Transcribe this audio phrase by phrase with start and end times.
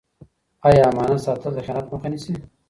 [0.67, 2.33] آیا امانت ساتل د خیانت مخه نیسي؟